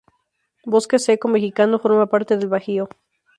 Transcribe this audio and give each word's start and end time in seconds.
Bosques 0.73 1.01
seco 1.07 1.27
mexicano 1.35 1.77
forma 1.83 2.07
parte 2.13 2.33
del 2.35 2.49
bajío. 2.53 2.85